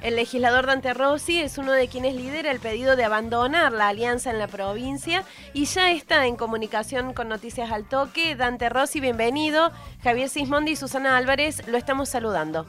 El 0.00 0.14
legislador 0.14 0.66
Dante 0.66 0.94
Rossi 0.94 1.40
es 1.40 1.58
uno 1.58 1.72
de 1.72 1.88
quienes 1.88 2.14
lidera 2.14 2.52
el 2.52 2.60
pedido 2.60 2.94
de 2.94 3.04
abandonar 3.04 3.72
la 3.72 3.88
alianza 3.88 4.30
en 4.30 4.38
la 4.38 4.46
provincia 4.46 5.24
y 5.52 5.64
ya 5.64 5.90
está 5.90 6.26
en 6.26 6.36
comunicación 6.36 7.14
con 7.14 7.28
Noticias 7.28 7.72
al 7.72 7.88
Toque. 7.88 8.36
Dante 8.36 8.68
Rossi, 8.68 9.00
bienvenido. 9.00 9.72
Javier 10.04 10.28
Sismondi 10.28 10.72
y 10.72 10.76
Susana 10.76 11.16
Álvarez 11.16 11.66
lo 11.66 11.76
estamos 11.76 12.08
saludando. 12.08 12.64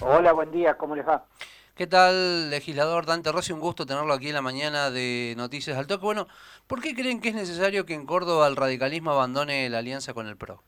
Hola, 0.00 0.32
buen 0.32 0.50
día, 0.50 0.78
¿cómo 0.78 0.96
les 0.96 1.06
va? 1.06 1.26
¿Qué 1.74 1.86
tal, 1.86 2.48
legislador 2.48 3.04
Dante 3.04 3.32
Rossi? 3.32 3.52
Un 3.52 3.60
gusto 3.60 3.84
tenerlo 3.84 4.14
aquí 4.14 4.28
en 4.28 4.34
la 4.34 4.42
mañana 4.42 4.90
de 4.90 5.34
Noticias 5.36 5.76
al 5.76 5.86
Toque. 5.86 6.06
Bueno, 6.06 6.26
¿por 6.66 6.80
qué 6.80 6.94
creen 6.94 7.20
que 7.20 7.28
es 7.28 7.34
necesario 7.34 7.84
que 7.84 7.92
en 7.92 8.06
Córdoba 8.06 8.46
el 8.46 8.56
radicalismo 8.56 9.10
abandone 9.10 9.68
la 9.68 9.78
alianza 9.78 10.14
con 10.14 10.26
el 10.26 10.38
PRO? 10.38 10.62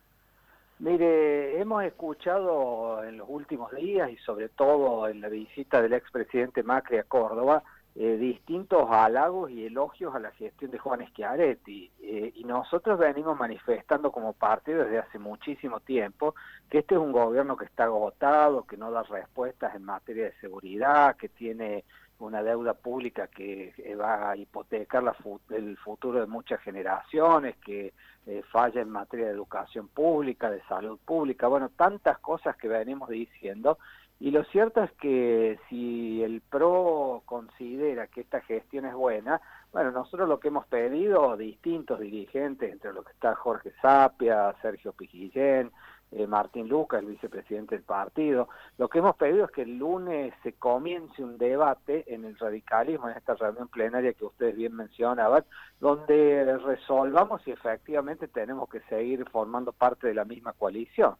Mire, 0.80 1.60
hemos 1.60 1.82
escuchado 1.82 3.02
en 3.02 3.18
los 3.18 3.28
últimos 3.28 3.72
días 3.72 4.10
y 4.10 4.16
sobre 4.18 4.48
todo 4.48 5.08
en 5.08 5.20
la 5.20 5.28
visita 5.28 5.82
del 5.82 5.92
expresidente 5.92 6.62
Macri 6.62 6.98
a 6.98 7.02
Córdoba 7.02 7.64
eh, 8.00 8.16
distintos 8.16 8.88
halagos 8.88 9.50
y 9.50 9.66
elogios 9.66 10.14
a 10.14 10.20
la 10.20 10.30
gestión 10.30 10.70
de 10.70 10.78
Juan 10.78 11.04
Schiaretti. 11.08 11.90
Eh, 12.00 12.32
y 12.32 12.44
nosotros 12.44 12.96
venimos 12.96 13.36
manifestando 13.36 14.12
como 14.12 14.34
partido 14.34 14.84
desde 14.84 15.00
hace 15.00 15.18
muchísimo 15.18 15.80
tiempo 15.80 16.36
que 16.70 16.78
este 16.78 16.94
es 16.94 17.00
un 17.00 17.10
gobierno 17.10 17.56
que 17.56 17.64
está 17.64 17.84
agotado, 17.84 18.64
que 18.68 18.76
no 18.76 18.92
da 18.92 19.02
respuestas 19.02 19.74
en 19.74 19.82
materia 19.82 20.26
de 20.26 20.34
seguridad, 20.40 21.16
que 21.16 21.28
tiene 21.28 21.84
una 22.18 22.42
deuda 22.42 22.74
pública 22.74 23.28
que 23.28 23.72
eh, 23.78 23.94
va 23.94 24.30
a 24.30 24.36
hipotecar 24.36 25.02
la 25.02 25.16
el 25.50 25.76
futuro 25.76 26.20
de 26.20 26.26
muchas 26.26 26.60
generaciones, 26.60 27.56
que 27.58 27.92
eh, 28.26 28.42
falla 28.50 28.80
en 28.80 28.90
materia 28.90 29.26
de 29.26 29.32
educación 29.32 29.88
pública, 29.88 30.50
de 30.50 30.62
salud 30.62 30.98
pública, 31.04 31.46
bueno, 31.46 31.70
tantas 31.70 32.18
cosas 32.18 32.56
que 32.56 32.68
venimos 32.68 33.08
diciendo. 33.08 33.78
Y 34.20 34.32
lo 34.32 34.42
cierto 34.44 34.82
es 34.82 34.90
que 34.94 35.60
si 35.68 36.22
el 36.24 36.40
PRO 36.40 37.22
considera 37.24 38.08
que 38.08 38.22
esta 38.22 38.40
gestión 38.40 38.84
es 38.84 38.94
buena, 38.94 39.40
bueno, 39.72 39.92
nosotros 39.92 40.28
lo 40.28 40.40
que 40.40 40.48
hemos 40.48 40.66
pedido, 40.66 41.36
distintos 41.36 42.00
dirigentes, 42.00 42.72
entre 42.72 42.92
los 42.92 43.04
que 43.04 43.12
está 43.12 43.36
Jorge 43.36 43.72
Sapia, 43.80 44.54
Sergio 44.60 44.92
Piquillén, 44.92 45.70
eh, 46.10 46.26
Martín 46.26 46.68
Luca, 46.68 46.98
el 46.98 47.06
vicepresidente 47.06 47.74
del 47.74 47.84
partido. 47.84 48.48
Lo 48.78 48.88
que 48.88 48.98
hemos 48.98 49.16
pedido 49.16 49.44
es 49.44 49.50
que 49.50 49.62
el 49.62 49.78
lunes 49.78 50.32
se 50.42 50.54
comience 50.54 51.22
un 51.22 51.36
debate 51.36 52.04
en 52.12 52.24
el 52.24 52.38
radicalismo, 52.38 53.08
en 53.08 53.16
esta 53.16 53.34
reunión 53.34 53.68
plenaria 53.68 54.14
que 54.14 54.24
ustedes 54.24 54.56
bien 54.56 54.74
mencionaban, 54.74 55.44
donde 55.80 56.56
resolvamos 56.58 57.42
si 57.42 57.50
efectivamente 57.50 58.28
tenemos 58.28 58.68
que 58.68 58.80
seguir 58.88 59.28
formando 59.30 59.72
parte 59.72 60.06
de 60.06 60.14
la 60.14 60.24
misma 60.24 60.52
coalición. 60.54 61.16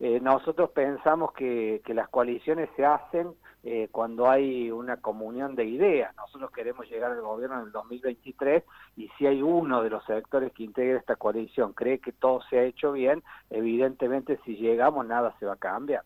Eh, 0.00 0.18
nosotros 0.20 0.70
pensamos 0.70 1.32
que, 1.32 1.82
que 1.84 1.94
las 1.94 2.08
coaliciones 2.08 2.70
se 2.76 2.84
hacen 2.84 3.34
eh, 3.64 3.88
cuando 3.92 4.28
hay 4.28 4.72
una 4.72 4.96
comunión 4.96 5.54
de 5.54 5.64
ideas. 5.64 6.14
Nosotros 6.16 6.50
queremos 6.50 6.88
llegar 6.90 7.12
al 7.12 7.20
gobierno 7.20 7.60
en 7.60 7.66
el 7.66 7.72
2023 7.72 8.64
y 8.96 9.08
si 9.16 9.26
hay 9.26 9.40
uno 9.40 9.82
de 9.84 9.90
los 9.90 10.04
sectores 10.04 10.52
que 10.52 10.64
integra 10.64 10.98
esta 10.98 11.14
coalición 11.14 11.72
cree 11.72 12.00
que 12.00 12.10
todo 12.10 12.40
se 12.50 12.58
ha 12.58 12.64
hecho 12.64 12.90
bien, 12.90 13.22
evidentemente 13.50 14.40
si 14.44 14.56
llegamos 14.56 15.06
nada 15.06 15.36
se 15.38 15.46
va 15.46 15.52
a 15.52 15.56
cambiar. 15.56 16.02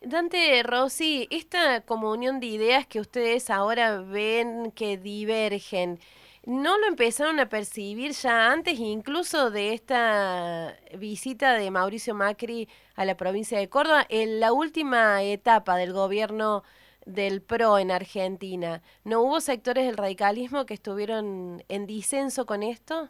Dante 0.00 0.62
Rossi, 0.64 1.28
esta 1.30 1.82
comunión 1.82 2.40
de 2.40 2.46
ideas 2.46 2.88
que 2.88 2.98
ustedes 2.98 3.50
ahora 3.50 4.00
ven 4.00 4.72
que 4.72 4.96
divergen, 4.96 6.00
¿no 6.44 6.76
lo 6.76 6.86
empezaron 6.88 7.38
a 7.38 7.48
percibir 7.48 8.12
ya 8.12 8.50
antes, 8.50 8.80
incluso 8.80 9.52
de 9.52 9.74
esta 9.74 10.74
visita 10.98 11.52
de 11.54 11.70
Mauricio 11.70 12.16
Macri 12.16 12.68
a 12.96 13.04
la 13.04 13.16
provincia 13.16 13.58
de 13.60 13.68
Córdoba, 13.68 14.06
en 14.08 14.40
la 14.40 14.52
última 14.52 15.22
etapa 15.22 15.76
del 15.76 15.92
gobierno 15.92 16.64
del 17.06 17.42
PRO 17.42 17.78
en 17.78 17.90
Argentina, 17.90 18.82
¿no 19.04 19.22
hubo 19.22 19.40
sectores 19.40 19.86
del 19.86 19.96
radicalismo 19.96 20.66
que 20.66 20.74
estuvieron 20.74 21.62
en 21.68 21.86
disenso 21.86 22.46
con 22.46 22.62
esto? 22.62 23.08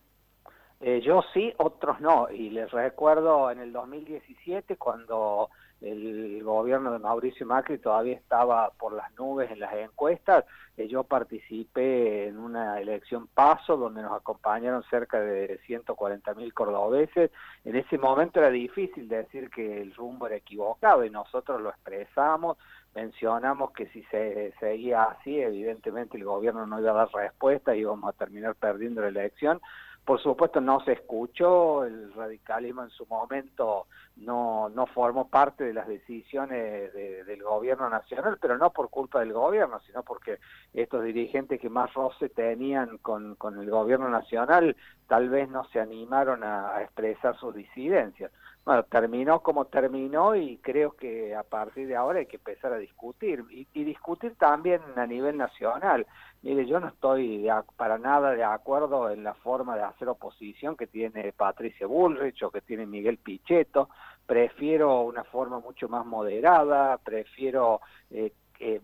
Eh, 0.80 1.02
yo 1.02 1.22
sí, 1.34 1.52
otros 1.58 2.00
no. 2.00 2.28
Y 2.30 2.50
les 2.50 2.70
recuerdo 2.70 3.50
en 3.50 3.60
el 3.60 3.72
2017 3.72 4.76
cuando 4.76 5.50
el 5.80 6.42
gobierno 6.42 6.92
de 6.92 6.98
Mauricio 6.98 7.46
Macri 7.46 7.78
todavía 7.78 8.14
estaba 8.14 8.70
por 8.70 8.92
las 8.92 9.12
nubes 9.14 9.50
en 9.50 9.60
las 9.60 9.72
encuestas, 9.74 10.44
eh, 10.76 10.88
yo 10.88 11.04
participé 11.04 12.28
en 12.28 12.38
una 12.38 12.80
elección 12.80 13.28
paso 13.28 13.76
donde 13.76 14.02
nos 14.02 14.12
acompañaron 14.12 14.82
cerca 14.90 15.20
de 15.20 15.58
140 15.66 16.34
mil 16.34 16.52
cordobeses. 16.52 17.30
En 17.64 17.76
ese 17.76 17.98
momento 17.98 18.40
era 18.40 18.50
difícil 18.50 19.08
decir 19.08 19.50
que 19.50 19.80
el 19.80 19.94
rumbo 19.94 20.26
era 20.26 20.36
equivocado 20.36 21.04
y 21.04 21.10
nosotros 21.10 21.60
lo 21.60 21.70
expresamos, 21.70 22.58
mencionamos 22.94 23.72
que 23.72 23.86
si 23.88 24.02
se 24.04 24.52
seguía 24.58 25.04
así, 25.04 25.40
evidentemente 25.40 26.16
el 26.16 26.24
gobierno 26.24 26.66
no 26.66 26.80
iba 26.80 26.90
a 26.90 26.94
dar 26.94 27.08
respuesta 27.12 27.74
y 27.74 27.80
íbamos 27.80 28.08
a 28.08 28.16
terminar 28.16 28.54
perdiendo 28.56 29.00
la 29.02 29.08
elección. 29.08 29.60
Por 30.04 30.20
supuesto 30.20 30.60
no 30.60 30.80
se 30.80 30.92
escuchó, 30.92 31.84
el 31.84 32.12
radicalismo 32.14 32.82
en 32.82 32.90
su 32.90 33.06
momento 33.06 33.86
no, 34.16 34.70
no 34.70 34.86
formó 34.86 35.28
parte 35.28 35.62
de 35.62 35.74
las 35.74 35.86
decisiones 35.86 36.92
del 36.92 37.42
gobierno 37.42 37.88
nacional, 37.90 38.38
pero 38.40 38.56
no 38.56 38.70
por 38.70 38.88
culpa 38.88 39.20
del 39.20 39.34
gobierno, 39.34 39.78
sino 39.86 40.02
porque 40.02 40.38
estos 40.72 41.04
dirigentes 41.04 41.60
que 41.60 41.68
más 41.68 41.92
roce 41.92 42.30
tenían 42.30 42.98
con, 42.98 43.36
con 43.36 43.60
el 43.60 43.70
gobierno 43.70 44.08
nacional 44.08 44.74
tal 45.06 45.28
vez 45.28 45.48
no 45.48 45.64
se 45.64 45.80
animaron 45.80 46.42
a 46.44 46.80
expresar 46.82 47.36
sus 47.38 47.54
disidencias 47.54 48.32
bueno, 48.64 48.82
terminó 48.84 49.40
como 49.40 49.64
terminó 49.66 50.36
y 50.36 50.58
creo 50.58 50.92
que 50.92 51.34
a 51.34 51.42
partir 51.42 51.86
de 51.86 51.96
ahora 51.96 52.18
hay 52.18 52.26
que 52.26 52.36
empezar 52.36 52.72
a 52.72 52.78
discutir 52.78 53.44
y, 53.50 53.84
discutir 53.84 54.34
también 54.36 54.80
a 54.96 55.06
nivel 55.06 55.36
nacional. 55.36 56.06
Mire, 56.42 56.66
yo 56.66 56.78
no 56.78 56.88
estoy 56.88 57.48
para 57.76 57.98
nada 57.98 58.32
de 58.32 58.44
acuerdo 58.44 59.10
en 59.10 59.24
la 59.24 59.34
forma 59.34 59.76
de 59.76 59.82
hacer 59.82 60.08
oposición 60.08 60.76
que 60.76 60.86
tiene 60.86 61.32
Patricia 61.32 61.86
Bullrich 61.86 62.42
o 62.42 62.50
que 62.50 62.60
tiene 62.60 62.86
Miguel 62.86 63.18
Pichetto. 63.18 63.88
Prefiero 64.26 65.02
una 65.02 65.24
forma 65.24 65.58
mucho 65.58 65.88
más 65.88 66.06
moderada, 66.06 66.98
prefiero 66.98 67.80
eh, 68.10 68.32
eh, 68.60 68.80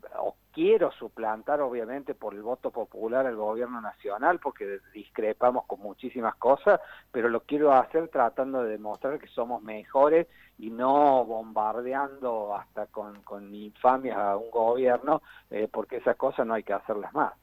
quiero 0.51 0.91
suplantar 0.91 1.61
obviamente 1.61 2.15
por 2.15 2.33
el 2.33 2.41
voto 2.41 2.71
popular 2.71 3.27
al 3.27 3.35
gobierno 3.35 3.79
nacional 3.79 4.39
porque 4.39 4.79
discrepamos 4.91 5.65
con 5.67 5.79
muchísimas 5.79 6.35
cosas, 6.35 6.81
pero 7.11 7.29
lo 7.29 7.41
quiero 7.41 7.71
hacer 7.71 8.07
tratando 8.09 8.63
de 8.63 8.71
demostrar 8.71 9.19
que 9.19 9.27
somos 9.27 9.61
mejores 9.61 10.27
y 10.57 10.71
no 10.71 11.23
bombardeando 11.25 12.55
hasta 12.55 12.87
con, 12.87 13.21
con 13.21 13.53
infamias 13.53 14.17
a 14.17 14.35
un 14.35 14.49
gobierno, 14.49 15.21
eh, 15.51 15.69
porque 15.71 15.97
esas 15.97 16.15
cosas 16.15 16.47
no 16.47 16.55
hay 16.55 16.63
que 16.63 16.73
hacerlas 16.73 17.13
más. 17.13 17.33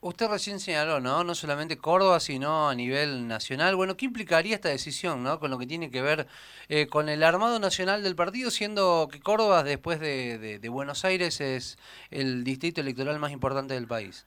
Usted 0.00 0.28
recién 0.28 0.60
señaló, 0.60 1.00
¿no? 1.00 1.24
No 1.24 1.34
solamente 1.34 1.76
Córdoba, 1.76 2.20
sino 2.20 2.68
a 2.68 2.74
nivel 2.76 3.26
nacional. 3.26 3.74
Bueno, 3.74 3.96
¿qué 3.96 4.04
implicaría 4.04 4.54
esta 4.54 4.68
decisión, 4.68 5.24
¿no? 5.24 5.40
Con 5.40 5.50
lo 5.50 5.58
que 5.58 5.66
tiene 5.66 5.90
que 5.90 6.00
ver 6.00 6.28
eh, 6.68 6.86
con 6.86 7.08
el 7.08 7.24
armado 7.24 7.58
nacional 7.58 8.04
del 8.04 8.14
partido, 8.14 8.52
siendo 8.52 9.08
que 9.10 9.18
Córdoba, 9.18 9.64
después 9.64 9.98
de, 9.98 10.60
Buenos 10.70 11.04
Aires, 11.04 11.40
es 11.40 11.78
el 12.12 12.44
distrito 12.44 12.80
electoral 12.80 13.18
más 13.18 13.32
importante 13.32 13.74
del 13.74 13.88
país. 13.88 14.24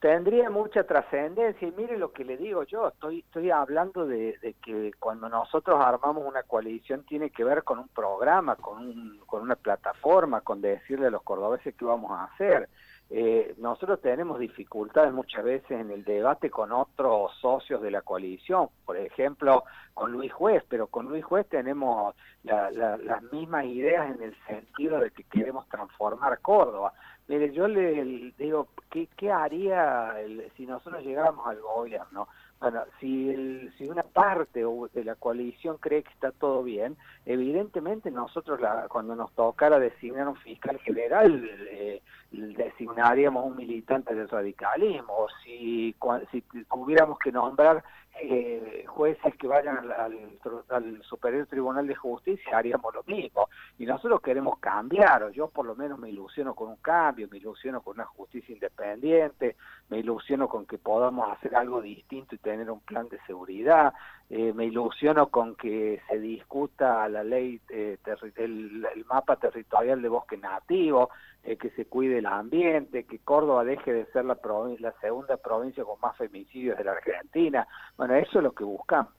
Tendría 0.00 0.48
mucha 0.48 0.84
trascendencia 0.84 1.68
y 1.68 1.72
mire 1.72 1.98
lo 1.98 2.12
que 2.12 2.24
le 2.24 2.38
digo 2.38 2.64
yo, 2.64 2.88
estoy, 2.88 3.20
estoy 3.20 3.50
hablando 3.50 4.06
de, 4.06 4.38
de, 4.38 4.54
que 4.54 4.92
cuando 4.98 5.28
nosotros 5.28 5.78
armamos 5.78 6.26
una 6.26 6.42
coalición 6.42 7.04
tiene 7.04 7.28
que 7.28 7.44
ver 7.44 7.64
con 7.64 7.78
un 7.78 7.88
programa, 7.88 8.56
con, 8.56 8.78
un, 8.78 9.20
con 9.26 9.42
una 9.42 9.56
plataforma, 9.56 10.40
con 10.40 10.62
decirle 10.62 11.08
a 11.08 11.10
los 11.10 11.22
cordobeses 11.22 11.74
qué 11.76 11.84
vamos 11.84 12.10
a 12.12 12.24
hacer. 12.24 12.70
Eh, 13.14 13.54
nosotros 13.58 14.00
tenemos 14.00 14.38
dificultades 14.38 15.12
muchas 15.12 15.44
veces 15.44 15.70
en 15.72 15.90
el 15.90 16.02
debate 16.02 16.48
con 16.48 16.72
otros 16.72 17.30
socios 17.42 17.82
de 17.82 17.90
la 17.90 18.00
coalición, 18.00 18.70
por 18.86 18.96
ejemplo, 18.96 19.64
con 19.92 20.12
Luis 20.12 20.32
Juez, 20.32 20.64
pero 20.66 20.86
con 20.86 21.10
Luis 21.10 21.22
Juez 21.22 21.46
tenemos 21.46 22.14
las 22.42 23.22
mismas 23.30 23.66
ideas 23.66 24.16
en 24.16 24.22
el 24.22 24.34
sentido 24.46 24.98
de 24.98 25.10
que 25.10 25.24
queremos 25.24 25.68
transformar 25.68 26.40
Córdoba. 26.40 26.94
Mire, 27.28 27.52
yo 27.52 27.68
le, 27.68 28.32
digo, 28.38 28.68
¿qué, 28.90 29.06
qué 29.14 29.30
haría 29.30 30.14
si 30.56 30.64
nosotros 30.64 31.04
llegáramos 31.04 31.46
al 31.46 31.60
gobierno? 31.60 32.28
Bueno, 32.62 32.84
si, 33.00 33.68
si 33.76 33.88
una 33.88 34.04
parte 34.04 34.64
de 34.94 35.04
la 35.04 35.16
coalición 35.16 35.78
cree 35.78 36.04
que 36.04 36.12
está 36.12 36.30
todo 36.30 36.62
bien, 36.62 36.96
evidentemente 37.26 38.08
nosotros 38.12 38.60
la, 38.60 38.86
cuando 38.88 39.16
nos 39.16 39.32
tocara 39.32 39.80
designar 39.80 40.28
un 40.28 40.36
fiscal 40.36 40.78
general, 40.78 41.44
eh, 41.72 42.00
designaríamos 42.30 43.44
un 43.44 43.56
militante 43.56 44.14
del 44.14 44.28
radicalismo, 44.28 45.26
si, 45.42 45.92
si 46.30 46.44
tuviéramos 46.70 47.18
que 47.18 47.32
nombrar 47.32 47.82
eh, 48.20 48.84
jueces 48.86 49.34
que 49.36 49.46
vayan 49.46 49.90
al, 49.90 51.02
Superior 51.02 51.46
Tribunal 51.46 51.86
de 51.86 51.94
Justicia, 51.94 52.58
haríamos 52.58 52.94
lo 52.94 53.02
mismo. 53.04 53.48
Y 53.78 53.86
nosotros 53.86 54.20
queremos 54.20 54.58
cambiar, 54.58 55.22
o 55.24 55.30
yo 55.30 55.48
por 55.48 55.66
lo 55.66 55.74
menos 55.74 55.98
me 55.98 56.10
ilusiono 56.10 56.54
con 56.54 56.68
un 56.68 56.76
cambio, 56.76 57.28
me 57.30 57.38
ilusiono 57.38 57.80
con 57.80 57.96
una 57.96 58.04
justicia 58.04 58.52
independiente, 58.52 59.56
me 59.88 59.98
ilusiono 59.98 60.48
con 60.48 60.66
que 60.66 60.78
podamos 60.78 61.30
hacer 61.32 61.56
algo 61.56 61.80
distinto 61.80 62.34
y 62.34 62.38
tener 62.38 62.70
un 62.70 62.80
plan 62.80 63.08
de 63.08 63.18
seguridad, 63.26 63.92
eh, 64.30 64.52
me 64.54 64.66
ilusiono 64.66 65.28
con 65.28 65.56
que 65.56 66.00
se 66.08 66.18
discuta 66.18 67.08
la 67.08 67.22
ley, 67.22 67.60
eh, 67.68 67.98
el, 68.36 68.86
mapa 69.06 69.36
territorial 69.36 70.00
de 70.00 70.08
bosque 70.08 70.36
nativo. 70.36 71.10
Eh, 71.44 71.56
que 71.56 71.70
se 71.70 71.86
cuide 71.86 72.18
el 72.18 72.26
ambiente, 72.26 73.04
que 73.04 73.18
Córdoba 73.18 73.64
deje 73.64 73.92
de 73.92 74.06
ser 74.06 74.24
la, 74.24 74.38
la 74.78 74.94
segunda 75.00 75.36
provincia 75.36 75.84
con 75.84 76.00
más 76.00 76.16
femicidios 76.16 76.78
de 76.78 76.84
la 76.84 76.92
Argentina. 76.92 77.66
Bueno, 77.96 78.14
eso 78.14 78.38
es 78.38 78.44
lo 78.44 78.52
que 78.52 78.64
buscamos. 78.64 79.12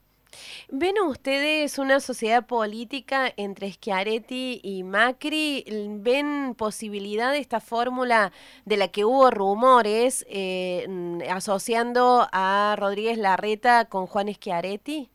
¿Ven 0.68 0.94
ustedes 1.06 1.78
una 1.78 2.00
sociedad 2.00 2.46
política 2.46 3.26
entre 3.36 3.70
Schiaretti 3.70 4.60
y 4.62 4.82
Macri? 4.82 5.64
¿Ven 6.00 6.54
posibilidad 6.56 7.32
de 7.32 7.38
esta 7.38 7.60
fórmula 7.60 8.32
de 8.64 8.76
la 8.76 8.88
que 8.88 9.04
hubo 9.04 9.30
rumores 9.30 10.26
eh, 10.28 10.86
asociando 11.30 12.26
a 12.32 12.76
Rodríguez 12.78 13.18
Larreta 13.18 13.86
con 13.86 14.06
Juan 14.06 14.32
Schiaretti? 14.32 15.10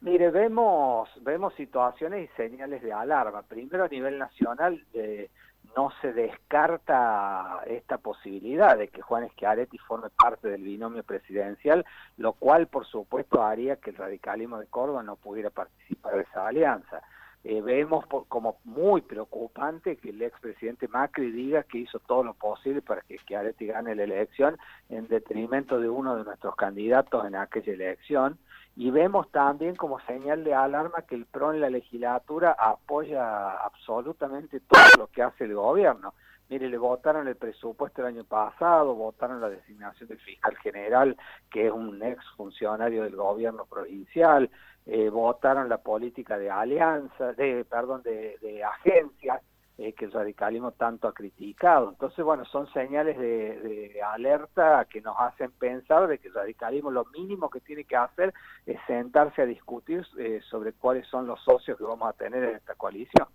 Mire, 0.00 0.30
vemos, 0.30 1.08
vemos 1.22 1.52
situaciones 1.54 2.30
y 2.30 2.36
señales 2.36 2.82
de 2.82 2.92
alarma. 2.92 3.42
Primero 3.42 3.84
a 3.84 3.88
nivel 3.88 4.16
nacional, 4.18 4.84
eh, 4.94 5.28
no 5.76 5.92
se 6.00 6.12
descarta 6.12 7.62
esta 7.66 7.98
posibilidad 7.98 8.76
de 8.76 8.88
que 8.88 9.02
Juan 9.02 9.28
Schiaretti 9.30 9.78
forme 9.78 10.08
parte 10.10 10.48
del 10.48 10.62
binomio 10.62 11.02
presidencial, 11.02 11.84
lo 12.16 12.32
cual 12.32 12.66
por 12.66 12.86
supuesto 12.86 13.42
haría 13.42 13.76
que 13.76 13.90
el 13.90 13.96
radicalismo 13.96 14.58
de 14.58 14.66
Córdoba 14.66 15.02
no 15.02 15.16
pudiera 15.16 15.50
participar 15.50 16.14
de 16.16 16.22
esa 16.22 16.46
alianza. 16.46 17.02
Eh, 17.44 17.60
vemos 17.62 18.04
como 18.06 18.58
muy 18.64 19.00
preocupante 19.00 19.96
que 19.96 20.10
el 20.10 20.20
expresidente 20.22 20.88
Macri 20.88 21.30
diga 21.30 21.62
que 21.62 21.78
hizo 21.78 22.00
todo 22.00 22.24
lo 22.24 22.34
posible 22.34 22.82
para 22.82 23.02
que 23.02 23.16
Schiaretti 23.18 23.66
gane 23.66 23.94
la 23.94 24.02
elección 24.02 24.58
en 24.88 25.06
detrimento 25.06 25.78
de 25.78 25.88
uno 25.88 26.16
de 26.16 26.24
nuestros 26.24 26.56
candidatos 26.56 27.24
en 27.26 27.36
aquella 27.36 27.72
elección 27.72 28.38
y 28.78 28.92
vemos 28.92 29.28
también 29.32 29.74
como 29.74 29.98
señal 30.02 30.44
de 30.44 30.54
alarma 30.54 31.02
que 31.02 31.16
el 31.16 31.26
PRO 31.26 31.52
en 31.52 31.60
la 31.60 31.68
legislatura 31.68 32.52
apoya 32.56 33.50
absolutamente 33.64 34.60
todo 34.60 34.80
lo 34.96 35.06
que 35.08 35.20
hace 35.20 35.44
el 35.46 35.54
gobierno. 35.54 36.14
Mire, 36.48 36.68
le 36.68 36.78
votaron 36.78 37.26
el 37.26 37.34
presupuesto 37.34 38.02
el 38.02 38.14
año 38.14 38.22
pasado, 38.22 38.94
votaron 38.94 39.40
la 39.40 39.50
designación 39.50 40.08
del 40.08 40.20
fiscal 40.20 40.56
general, 40.58 41.16
que 41.50 41.66
es 41.66 41.72
un 41.72 42.00
ex 42.04 42.24
funcionario 42.36 43.02
del 43.02 43.16
gobierno 43.16 43.66
provincial, 43.66 44.48
eh, 44.86 45.10
votaron 45.10 45.68
la 45.68 45.78
política 45.78 46.38
de 46.38 46.48
alianza, 46.48 47.32
de 47.32 47.64
perdón, 47.64 48.04
de, 48.04 48.38
de 48.40 48.62
agencias, 48.62 49.42
eh, 49.78 49.92
que 49.92 50.06
el 50.06 50.12
radicalismo 50.12 50.72
tanto 50.72 51.06
ha 51.06 51.14
criticado. 51.14 51.90
Entonces, 51.90 52.24
bueno, 52.24 52.44
son 52.46 52.70
señales 52.72 53.16
de, 53.16 54.00
alerta 54.04 54.84
que 54.90 55.00
nos 55.00 55.16
hacen 55.18 55.52
pensar 55.52 56.08
de 56.08 56.18
que 56.18 56.26
el 56.28 56.34
radicalismo 56.34 56.90
lo 56.90 57.04
mínimo 57.06 57.48
que 57.48 57.60
tiene 57.60 57.84
que 57.84 57.94
hacer 57.94 58.34
es 58.66 58.76
sentarse 58.88 59.42
a 59.42 59.46
discutir 59.46 60.04
eh, 60.18 60.40
sobre 60.50 60.72
cuáles 60.72 61.06
son 61.06 61.28
los 61.28 61.40
socios 61.44 61.78
que 61.78 61.84
vamos 61.84 62.08
a 62.08 62.12
tener 62.12 62.42
en 62.42 62.56
esta 62.56 62.74
coalición. 62.74 63.28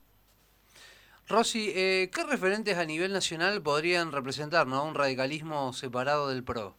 Rosy, 1.30 1.72
eh, 1.74 2.12
¿qué 2.14 2.24
referentes 2.26 2.78
a 2.78 2.84
nivel 2.84 3.14
nacional 3.14 3.62
podrían 3.64 4.12
representar 4.12 4.68
¿no? 4.68 4.84
un 4.84 4.96
radicalismo 4.96 5.72
separado 5.72 6.28
del 6.28 6.44
PRO? 6.44 6.76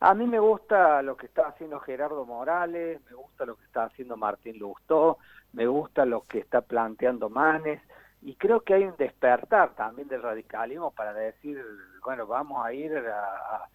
A 0.00 0.14
mí 0.14 0.26
me 0.26 0.40
gusta 0.40 1.02
lo 1.02 1.16
que 1.16 1.26
está 1.26 1.48
haciendo 1.48 1.78
Gerardo 1.80 2.24
Morales, 2.24 3.00
me 3.08 3.14
gusta 3.14 3.44
lo 3.44 3.56
que 3.56 3.64
está 3.66 3.84
haciendo 3.84 4.16
Martín 4.16 4.58
Lustó, 4.58 5.18
me 5.52 5.66
gusta 5.66 6.06
lo 6.06 6.22
que 6.22 6.38
está 6.38 6.62
planteando 6.62 7.28
Manes, 7.28 7.82
y 8.22 8.36
creo 8.36 8.60
que 8.60 8.74
hay 8.74 8.84
un 8.84 8.96
despertar 8.96 9.74
también 9.74 10.08
del 10.08 10.22
radicalismo 10.22 10.92
para 10.92 11.12
decir, 11.12 11.60
bueno, 12.04 12.26
vamos 12.26 12.64
a 12.64 12.72
ir 12.72 12.92
a, 12.96 13.68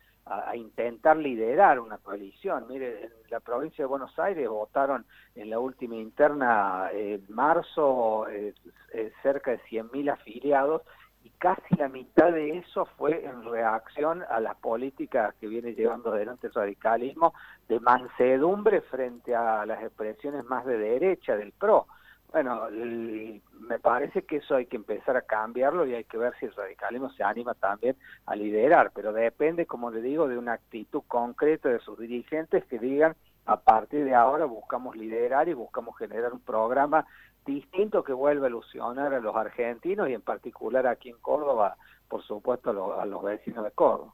intentar 0.56 1.16
liderar 1.16 1.80
una 1.80 2.00
coalición. 2.00 2.68
Mire, 2.68 3.06
en 3.06 3.12
la 3.30 3.40
provincia 3.40 3.84
de 3.84 3.88
Buenos 3.88 4.18
Aires 4.20 4.50
votaron 4.50 5.06
en 5.36 5.50
la 5.50 5.58
última 5.58 5.96
interna 5.96 6.90
en 6.92 7.24
marzo 7.30 8.28
eh, 8.28 8.54
eh, 8.94 9.14
cerca 9.24 9.52
de 9.52 9.60
100.000 9.70 10.12
afiliados 10.12 10.82
y 11.24 11.30
casi 11.30 11.76
la 11.78 11.88
mitad 11.88 12.34
de 12.34 12.58
eso 12.58 12.86
fue 12.98 13.24
en 13.24 13.46
reacción 13.46 14.22
a 14.30 14.42
las 14.42 14.56
políticas 14.58 15.34
que 15.36 15.48
viene 15.48 15.76
llevando 15.76 16.12
adelante 16.12 16.48
el 16.48 16.54
radicalismo 16.54 17.34
de 17.70 17.80
mansedumbre 17.80 18.82
frente 18.82 19.34
a 19.34 19.66
las 19.66 19.82
expresiones 19.82 20.44
más 20.44 20.66
de 20.66 20.78
derecha 20.78 21.38
del 21.38 21.54
PRO. 21.54 21.88
Bueno, 22.32 22.68
me 22.72 23.80
parece 23.80 24.24
que 24.24 24.38
eso 24.38 24.56
hay 24.56 24.66
que 24.66 24.76
empezar 24.76 25.16
a 25.16 25.22
cambiarlo 25.22 25.86
y 25.88 25.96
hay 25.96 26.04
que 26.04 26.18
ver 26.18 26.34
si 26.40 26.46
el 26.46 26.54
radicalismo 26.54 27.10
se 27.12 27.24
anima 27.24 27.54
también 27.54 27.96
a 28.26 28.36
liderar, 28.36 28.92
pero 28.94 29.14
depende, 29.14 29.66
como 29.66 29.92
le 29.92 30.02
digo, 30.02 30.28
de 30.28 30.38
una 30.38 30.54
actitud 30.54 31.04
concreta 31.08 31.70
de 31.70 31.80
sus 31.80 31.98
dirigentes 31.98 32.66
que 32.66 32.80
digan, 32.80 33.16
a 33.46 33.62
partir 33.62 34.04
de 34.04 34.14
ahora 34.14 34.44
buscamos 34.44 34.98
liderar 34.98 35.48
y 35.48 35.54
buscamos 35.54 35.98
generar 35.98 36.34
un 36.34 36.42
programa 36.42 37.06
distinto 37.48 38.04
que 38.04 38.14
vuelva 38.14 38.46
a 38.46 38.50
ilusionar 38.50 39.14
a 39.14 39.20
los 39.20 39.36
argentinos 39.36 40.10
y 40.10 40.14
en 40.14 40.22
particular 40.22 40.86
aquí 40.86 41.10
en 41.10 41.18
Córdoba, 41.18 41.78
por 42.08 42.22
supuesto, 42.24 43.00
a 43.00 43.06
los 43.06 43.24
vecinos 43.24 43.64
de 43.64 43.72
Córdoba. 43.72 44.14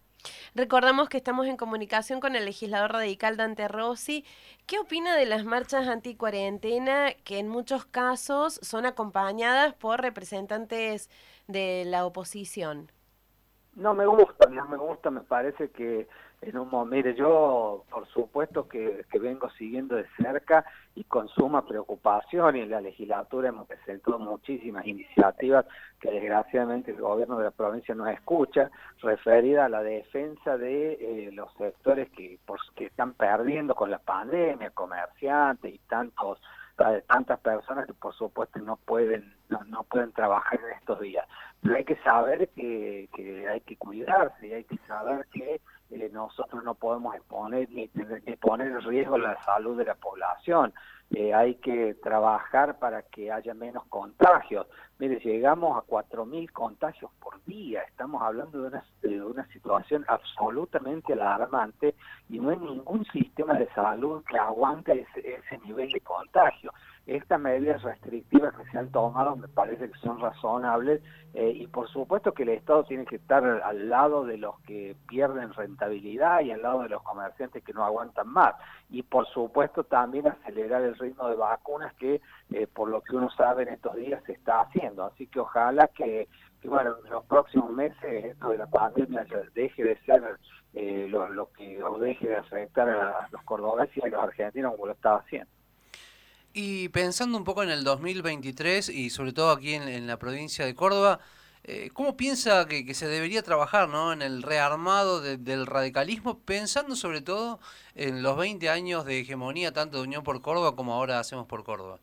Recordamos 0.56 1.10
que 1.10 1.18
estamos 1.18 1.48
en 1.48 1.58
comunicación 1.58 2.22
con 2.22 2.36
el 2.36 2.46
legislador 2.46 2.94
radical 2.94 3.36
Dante 3.36 3.68
Rossi. 3.68 4.24
¿Qué 4.68 4.80
opina 4.80 5.16
de 5.18 5.26
las 5.26 5.44
marchas 5.44 5.88
anticuarentena 5.88 7.14
que 7.26 7.40
en 7.40 7.50
muchos 7.50 7.86
casos 7.86 8.60
son 8.62 8.86
acompañadas 8.86 9.74
por 9.74 10.00
representantes 10.00 11.10
de 11.48 11.84
la 11.86 12.06
oposición? 12.06 12.90
No 13.76 13.94
me 13.96 14.06
gusta, 14.06 14.48
no 14.50 14.68
me 14.68 14.78
gusta, 14.78 15.10
me 15.10 15.22
parece 15.22 15.72
que 15.72 16.08
en 16.46 16.58
un 16.58 16.90
mire, 16.90 17.16
yo 17.16 17.84
por 17.90 18.08
supuesto 18.08 18.68
que, 18.68 19.06
vengo 19.20 19.50
siguiendo 19.52 19.96
de 19.96 20.06
cerca 20.18 20.66
y 20.96 21.04
con 21.06 21.28
suma 21.30 21.66
preocupación 21.66 22.56
y 22.56 22.62
en 22.62 22.70
la 22.70 22.82
legislatura 22.82 23.50
hemos 23.50 23.68
presentado 23.68 24.20
muchísimas 24.20 24.86
iniciativas 24.86 25.66
que 26.00 26.12
desgraciadamente 26.12 26.92
el 26.92 27.02
gobierno 27.02 27.38
de 27.38 27.46
la 27.46 27.52
provincia 27.52 27.96
no 27.96 28.08
escucha, 28.08 28.70
referida 29.02 29.66
a 29.66 29.70
la 29.70 29.82
defensa 29.82 30.58
de 30.58 30.94
eh, 30.94 31.32
los 31.32 31.52
sectores 31.54 32.10
que, 32.12 32.38
por, 32.46 32.60
que 32.76 32.86
están 32.86 33.14
perdiendo 33.14 33.76
con 33.76 33.90
la 33.90 34.00
pandemia, 34.00 34.72
comerciantes 34.72 35.74
y 35.74 35.80
tantos 35.88 36.40
tantas 37.08 37.40
personas 37.40 37.86
que 37.86 37.94
por 37.94 38.16
supuesto 38.16 38.60
no 38.60 38.78
pueden 38.78 39.32
no, 39.68 39.84
pueden 39.84 40.12
trabajar 40.12 40.60
en 40.60 40.78
estos 40.78 41.00
días 41.00 41.28
pero 41.62 41.76
hay 41.76 41.86
que 41.86 41.96
saber 41.98 42.50
que, 42.50 43.10
que 43.16 43.48
hay 43.48 43.62
que 43.62 43.78
cuidarse 43.78 44.54
hay 44.54 44.64
que 44.64 44.78
saber 44.88 45.26
que 45.32 45.62
eh, 45.94 46.10
nosotros 46.12 46.64
no 46.64 46.74
podemos 46.74 47.16
exponer 47.16 47.70
ni, 47.70 47.88
poner 48.38 48.68
en 48.68 48.82
riesgo 48.82 49.18
la 49.18 49.42
salud 49.44 49.78
de 49.78 49.86
la 49.86 49.96
población. 49.96 50.74
Eh, 51.12 51.34
hay 51.34 51.56
que 51.56 51.94
trabajar 52.02 52.80
para 52.80 53.04
que 53.04 53.32
haya 53.32 53.54
menos 53.54 53.86
contagios. 53.86 54.66
Mire, 54.98 55.20
llegamos 55.20 55.78
a 55.78 55.86
4.000 55.86 56.52
contagios 56.52 57.12
por 57.22 57.44
día. 57.44 57.82
Estamos 57.84 58.22
hablando 58.24 58.62
de 58.62 58.68
una, 58.70 58.84
de 59.04 59.22
una 59.22 59.46
situación 59.48 60.04
absolutamente 60.08 61.14
alarmante 61.14 61.94
y 62.30 62.40
no 62.40 62.50
hay 62.50 62.58
ningún 62.58 63.06
sistema 63.06 63.54
de 63.54 63.68
salud 63.74 64.24
que 64.28 64.38
aguante 64.38 65.02
ese, 65.02 65.36
ese 65.36 65.58
nivel 65.60 65.92
de 65.92 66.02
contagio 66.02 66.72
estas 67.06 67.40
medidas 67.40 67.82
restrictivas 67.82 68.56
que 68.56 68.64
se 68.72 68.78
han 68.78 68.90
tomado 68.90 69.36
me 69.36 69.50
parece 69.50 69.92
que 69.92 70.00
son 70.00 70.20
razonables 70.20 71.02
eh, 71.34 71.52
y 71.54 71.68
por 71.68 71.90
supuesto 71.90 72.34
que 72.34 72.44
el 72.44 72.50
Estado 72.50 72.86
tiene 72.86 73.06
que 73.06 73.18
estar 73.18 73.44
al 73.44 73.90
lado 73.90 74.24
de 74.24 74.38
los 74.38 74.60
que 74.62 74.96
pierden 75.08 75.52
rentabilidad 75.54 76.42
y 76.42 76.52
al 76.52 76.62
lado 76.62 76.84
de 76.84 76.90
los 76.90 77.02
comerciantes 77.02 77.64
que 77.64 77.74
no 77.74 77.84
aguantan 77.84 78.28
más. 78.30 78.56
Y 78.90 79.04
por 79.04 79.28
supuesto 79.28 79.84
también 79.84 80.28
acelerar 80.28 80.84
el 80.84 80.96
ritmo 80.98 81.28
de 81.28 81.36
vacunas 81.36 81.94
que 81.96 82.22
eh, 82.52 82.68
por 82.68 82.90
lo 82.90 83.02
que 83.02 83.16
uno 83.16 83.30
sabe 83.32 83.64
en 83.64 83.70
estos 83.70 83.96
días 83.96 84.24
se 84.26 84.34
está 84.34 84.62
haciendo. 84.62 85.04
Así 85.04 85.28
que 85.28 85.40
ojalá 85.40 85.88
que, 85.88 86.30
bueno 86.64 86.96
en 87.04 87.12
los 87.12 87.26
próximos 87.26 87.72
meses 87.72 88.26
esto 88.26 88.50
de 88.50 88.60
la 88.60 88.68
pandemia 88.68 89.26
deje 89.54 89.84
de 89.84 89.98
ser 90.06 90.24
eh, 90.74 91.08
lo, 91.10 91.28
lo, 91.28 91.52
que 91.52 91.84
deje 92.00 92.28
de 92.30 92.38
afectar 92.38 92.88
a 92.90 93.28
los 93.32 93.44
cordobeses 93.44 93.98
y 93.98 94.08
a 94.08 94.10
los 94.10 94.24
argentinos 94.24 94.72
como 94.72 94.86
lo 94.86 94.94
estaba 94.94 95.18
haciendo 95.18 95.52
y 96.54 96.90
pensando 96.90 97.38
un 97.38 97.44
poco 97.44 97.64
en 97.64 97.70
el 97.70 97.84
2023 97.84 98.90
y 98.90 99.10
sobre 99.10 99.34
todo 99.34 99.52
aquí 99.52 99.74
en, 99.74 100.06
la 100.08 100.18
provincia 100.18 100.66
de 100.66 100.76
Córdoba, 100.76 101.20
eh, 101.64 101.90
¿cómo 101.94 102.16
piensa 102.16 102.68
que, 102.68 102.94
se 102.94 103.08
debería 103.08 103.42
trabajar 103.42 103.90
¿no? 103.90 104.14
en 104.14 104.22
el 104.22 104.44
rearmado 104.44 105.22
del 105.22 105.66
radicalismo, 105.66 106.40
pensando 106.40 106.96
sobre 106.96 107.22
todo 107.22 107.60
en 107.96 108.22
los 108.22 108.38
20 108.38 108.70
años 108.70 109.06
de 109.06 109.22
hegemonía 109.22 109.72
tanto 109.72 109.98
de 109.98 110.04
Unión 110.04 110.24
por 110.24 110.42
Córdoba 110.42 110.76
como 110.76 110.94
ahora 110.94 111.20
hacemos 111.20 111.48
por 111.48 111.64
Córdoba? 111.64 111.98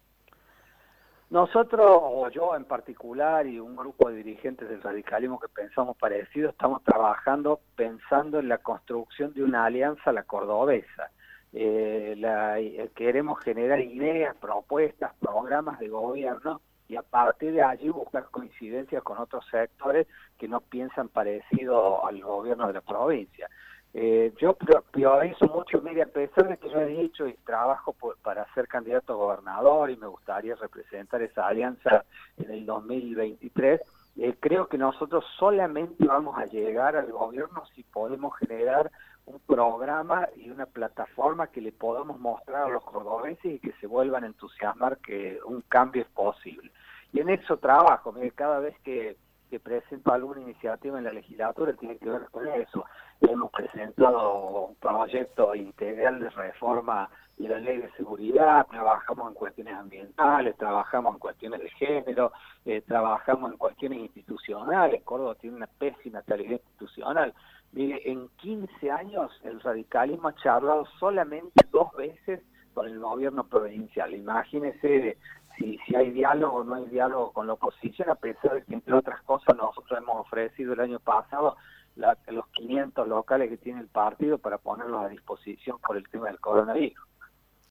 Nosotros, 1.30 1.86
o 1.88 2.28
yo 2.30 2.56
en 2.56 2.64
particular, 2.64 3.46
y 3.46 3.60
un 3.60 3.76
grupo 3.76 4.08
de 4.10 4.16
dirigentes 4.16 4.68
del 4.68 4.82
radicalismo 4.82 5.38
que 5.38 5.46
pensamos 5.46 5.96
parecido, 5.96 6.50
estamos 6.50 6.82
trabajando 6.82 7.60
pensando 7.76 8.40
en 8.40 8.48
la 8.48 8.58
construcción 8.58 9.32
de 9.32 9.44
una 9.44 9.64
alianza 9.64 10.10
a 10.10 10.12
la 10.12 10.24
cordobesa 10.24 11.12
eh, 11.52 12.14
la, 12.18 12.60
eh, 12.60 12.90
queremos 12.94 13.40
generar 13.40 13.80
ideas, 13.80 14.36
propuestas, 14.36 15.12
programas 15.20 15.78
de 15.80 15.88
gobierno 15.88 16.60
y 16.88 16.96
a 16.96 17.02
partir 17.02 17.52
de 17.52 17.62
allí 17.62 17.88
buscar 17.88 18.26
coincidencias 18.30 19.02
con 19.02 19.18
otros 19.18 19.44
sectores 19.50 20.06
que 20.38 20.48
no 20.48 20.60
piensan 20.60 21.08
parecido 21.08 22.06
al 22.06 22.20
gobierno 22.20 22.66
de 22.66 22.72
la 22.74 22.80
provincia. 22.80 23.48
Eh, 23.92 24.32
yo 24.38 24.56
priorizo 24.92 25.46
mucho, 25.46 25.80
mire, 25.82 26.02
a 26.02 26.06
pesar 26.06 26.48
de 26.48 26.56
que 26.58 26.68
yo 26.68 26.80
he 26.80 26.86
dicho 26.86 27.26
y 27.26 27.34
trabajo 27.44 27.96
para 28.22 28.46
ser 28.54 28.68
candidato 28.68 29.12
a 29.12 29.16
gobernador 29.16 29.90
y 29.90 29.96
me 29.96 30.06
gustaría 30.06 30.54
representar 30.54 31.22
esa 31.22 31.46
alianza 31.46 32.04
en 32.38 32.50
el 32.52 32.66
2023, 32.66 33.80
eh, 34.16 34.34
creo 34.38 34.68
que 34.68 34.78
nosotros 34.78 35.24
solamente 35.38 36.04
vamos 36.06 36.38
a 36.38 36.46
llegar 36.46 36.96
al 36.96 37.10
gobierno 37.10 37.64
si 37.74 37.82
podemos 37.82 38.36
generar 38.36 38.92
un 39.26 39.38
programa 39.40 40.28
y 40.36 40.50
una 40.50 40.66
plataforma 40.66 41.48
que 41.48 41.60
le 41.60 41.72
podamos 41.72 42.18
mostrar 42.18 42.64
a 42.64 42.68
los 42.68 42.84
cordobeses 42.84 43.44
y 43.44 43.58
que 43.58 43.72
se 43.80 43.86
vuelvan 43.86 44.24
a 44.24 44.28
entusiasmar 44.28 44.98
que 44.98 45.38
un 45.44 45.62
cambio 45.62 46.02
es 46.02 46.08
posible. 46.08 46.70
Y 47.12 47.20
en 47.20 47.30
eso 47.30 47.56
trabajo, 47.58 48.14
cada 48.34 48.60
vez 48.60 48.78
que, 48.80 49.16
que 49.50 49.60
presento 49.60 50.12
alguna 50.12 50.40
iniciativa 50.40 50.98
en 50.98 51.04
la 51.04 51.12
legislatura 51.12 51.72
tiene 51.74 51.98
que 51.98 52.08
ver 52.08 52.28
con 52.30 52.46
eso. 52.48 52.84
Hemos 53.20 53.50
presentado 53.50 54.66
un 54.66 54.74
proyecto 54.76 55.54
integral 55.54 56.20
de 56.20 56.30
reforma 56.30 57.10
de 57.36 57.48
la 57.48 57.58
ley 57.58 57.78
de 57.78 57.90
seguridad, 57.92 58.66
trabajamos 58.66 59.28
en 59.28 59.34
cuestiones 59.34 59.74
ambientales, 59.74 60.56
trabajamos 60.56 61.14
en 61.14 61.18
cuestiones 61.18 61.60
de 61.60 61.70
género, 61.70 62.32
eh, 62.66 62.82
trabajamos 62.86 63.52
en 63.52 63.58
cuestiones 63.58 63.98
institucionales. 63.98 65.02
Córdoba 65.04 65.34
tiene 65.36 65.56
una 65.56 65.66
pésima 65.66 66.22
calidad 66.22 66.52
institucional. 66.52 67.34
Mire, 67.72 68.00
en 68.10 68.28
15 68.38 68.90
años 68.90 69.30
el 69.44 69.60
radicalismo 69.60 70.28
ha 70.28 70.34
charlado 70.36 70.86
solamente 70.98 71.66
dos 71.70 71.92
veces 71.96 72.40
con 72.74 72.86
el 72.86 72.98
gobierno 72.98 73.44
provincial. 73.44 74.12
Imagínese 74.14 75.18
si, 75.56 75.78
si 75.86 75.94
hay 75.94 76.10
diálogo 76.10 76.58
o 76.58 76.64
no 76.64 76.74
hay 76.74 76.86
diálogo 76.86 77.32
con 77.32 77.46
la 77.46 77.52
oposición, 77.52 78.10
a 78.10 78.14
pesar 78.16 78.54
de 78.54 78.64
que, 78.64 78.74
entre 78.74 78.94
otras 78.94 79.22
cosas, 79.22 79.56
nosotros 79.56 79.98
hemos 79.98 80.20
ofrecido 80.20 80.72
el 80.72 80.80
año 80.80 80.98
pasado 80.98 81.56
los 81.96 82.46
500 82.52 83.08
locales 83.08 83.50
que 83.50 83.56
tiene 83.56 83.80
el 83.80 83.88
partido 83.88 84.38
para 84.38 84.58
ponerlos 84.58 85.04
a 85.04 85.08
disposición 85.08 85.78
por 85.86 85.96
el 85.96 86.08
tema 86.08 86.28
del 86.28 86.40
coronavirus. 86.40 87.09